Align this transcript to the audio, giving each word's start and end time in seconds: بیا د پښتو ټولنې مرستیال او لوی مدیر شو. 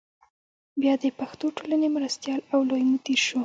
بیا 0.81 0.93
د 1.03 1.05
پښتو 1.19 1.45
ټولنې 1.57 1.87
مرستیال 1.97 2.39
او 2.53 2.59
لوی 2.69 2.83
مدیر 2.91 3.19
شو. 3.27 3.39